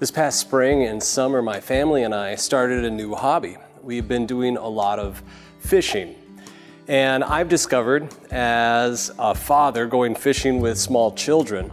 [0.00, 3.58] This past spring and summer, my family and I started a new hobby.
[3.82, 5.22] We've been doing a lot of
[5.58, 6.14] fishing.
[6.88, 11.70] And I've discovered as a father going fishing with small children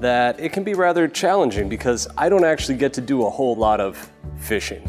[0.00, 3.54] that it can be rather challenging because I don't actually get to do a whole
[3.54, 4.10] lot of
[4.40, 4.82] fishing.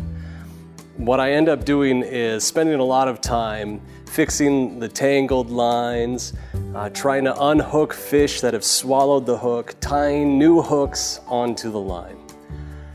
[0.97, 6.33] What I end up doing is spending a lot of time fixing the tangled lines,
[6.73, 11.79] uh, trying to unhook fish that have swallowed the hook, tying new hooks onto the
[11.79, 12.17] line.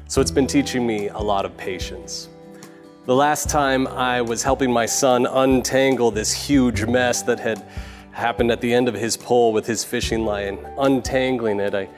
[0.08, 2.28] So it's been teaching me a lot of patience.
[3.06, 7.64] The last time I was helping my son untangle this huge mess that had
[8.12, 11.88] happened at the end of his pole with his fishing line, untangling it, I,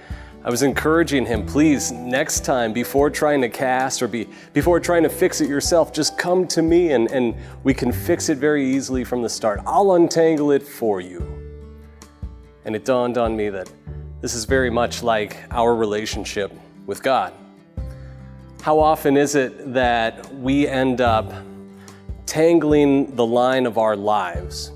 [0.43, 5.03] I was encouraging him, please, next time, before trying to cast or be, before trying
[5.03, 8.65] to fix it yourself, just come to me and, and we can fix it very
[8.65, 9.61] easily from the start.
[9.67, 11.21] I'll untangle it for you.
[12.65, 13.71] And it dawned on me that
[14.23, 16.53] this is very much like our relationship
[16.87, 17.35] with God.
[18.63, 21.33] How often is it that we end up
[22.27, 24.73] tangling the line of our lives?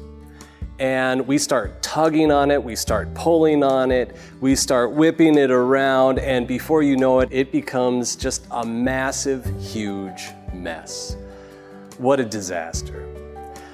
[0.78, 5.50] And we start tugging on it, we start pulling on it, we start whipping it
[5.50, 11.17] around, and before you know it, it becomes just a massive, huge mess.
[11.98, 13.02] What a disaster.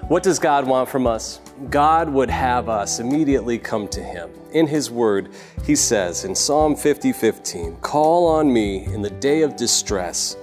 [0.08, 1.40] What does God want from us?
[1.70, 4.30] God would have us immediately come to Him.
[4.52, 5.30] In His Word,
[5.64, 10.36] He says in Psalm 50 15, Call on me in the day of distress.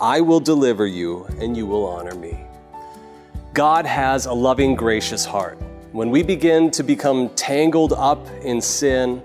[0.00, 2.40] I will deliver you, and you will honor me.
[3.52, 5.58] God has a loving, gracious heart.
[5.92, 9.22] When we begin to become tangled up in sin,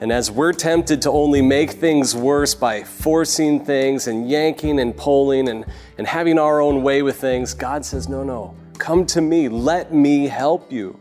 [0.00, 4.96] and as we're tempted to only make things worse by forcing things and yanking and
[4.96, 5.64] pulling and,
[5.96, 8.54] and having our own way with things, God says, No, no.
[8.82, 10.98] Come to me, let me help you.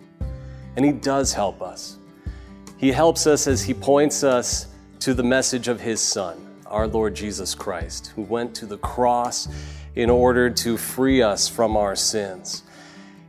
[0.76, 1.98] And He does help us.
[2.78, 4.68] He helps us as He points us
[5.00, 6.38] to the message of His Son,
[6.68, 9.48] our Lord Jesus Christ, who went to the cross
[9.96, 12.62] in order to free us from our sins.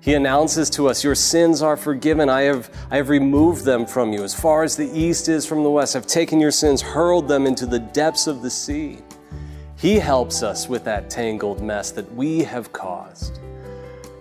[0.02, 2.28] He announces to us, Your sins are forgiven.
[2.28, 4.22] I have, I have removed them from you.
[4.22, 7.46] As far as the east is from the west, I've taken your sins, hurled them
[7.46, 8.98] into the depths of the sea.
[9.78, 13.40] He helps us with that tangled mess that we have caused.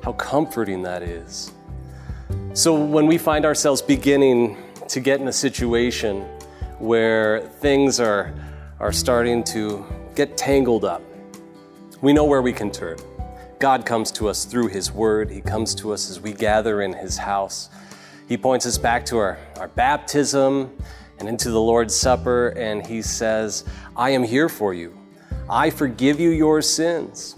[0.03, 1.51] How comforting that is.
[2.53, 4.57] So, when we find ourselves beginning
[4.87, 6.23] to get in a situation
[6.79, 8.33] where things are,
[8.79, 9.85] are starting to
[10.15, 11.03] get tangled up,
[12.01, 12.97] we know where we can turn.
[13.59, 16.93] God comes to us through His Word, He comes to us as we gather in
[16.93, 17.69] His house.
[18.27, 20.75] He points us back to our, our baptism
[21.19, 24.97] and into the Lord's Supper, and He says, I am here for you.
[25.47, 27.35] I forgive you your sins.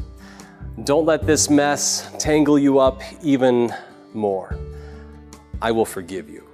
[0.81, 3.71] Don't let this mess tangle you up even
[4.15, 4.57] more.
[5.61, 6.47] I will forgive you.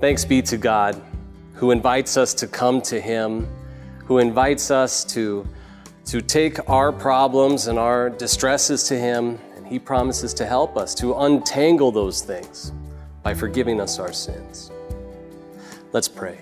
[0.00, 1.00] Thanks be to God
[1.52, 3.46] who invites us to come to Him,
[4.06, 5.46] who invites us to,
[6.06, 10.94] to take our problems and our distresses to Him, and He promises to help us
[10.96, 12.72] to untangle those things
[13.22, 14.70] by forgiving us our sins.
[15.92, 16.38] Let's pray.